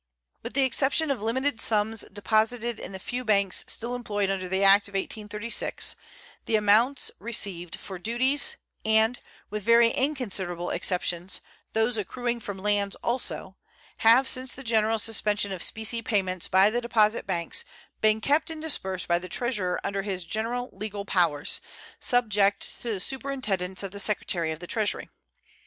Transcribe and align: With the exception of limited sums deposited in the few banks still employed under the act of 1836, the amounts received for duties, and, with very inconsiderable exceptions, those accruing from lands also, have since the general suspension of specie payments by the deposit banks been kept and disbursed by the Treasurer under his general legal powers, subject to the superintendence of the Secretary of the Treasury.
With 0.41 0.53
the 0.53 0.63
exception 0.63 1.11
of 1.11 1.21
limited 1.21 1.61
sums 1.61 2.01
deposited 2.11 2.79
in 2.79 2.91
the 2.91 2.97
few 2.97 3.23
banks 3.23 3.63
still 3.67 3.93
employed 3.93 4.31
under 4.31 4.49
the 4.49 4.63
act 4.63 4.87
of 4.87 4.95
1836, 4.95 5.95
the 6.45 6.55
amounts 6.55 7.11
received 7.19 7.75
for 7.75 7.99
duties, 7.99 8.57
and, 8.83 9.19
with 9.51 9.61
very 9.61 9.91
inconsiderable 9.91 10.71
exceptions, 10.71 11.39
those 11.73 11.99
accruing 11.99 12.39
from 12.39 12.57
lands 12.57 12.95
also, 13.03 13.57
have 13.97 14.27
since 14.27 14.55
the 14.55 14.63
general 14.63 14.97
suspension 14.97 15.51
of 15.51 15.61
specie 15.61 16.01
payments 16.01 16.47
by 16.47 16.71
the 16.71 16.81
deposit 16.81 17.27
banks 17.27 17.63
been 18.01 18.21
kept 18.21 18.49
and 18.49 18.59
disbursed 18.63 19.07
by 19.07 19.19
the 19.19 19.29
Treasurer 19.29 19.79
under 19.83 20.01
his 20.01 20.23
general 20.23 20.71
legal 20.73 21.05
powers, 21.05 21.61
subject 21.99 22.81
to 22.81 22.93
the 22.93 22.99
superintendence 22.99 23.83
of 23.83 23.91
the 23.91 23.99
Secretary 23.99 24.51
of 24.51 24.57
the 24.57 24.65
Treasury. 24.65 25.11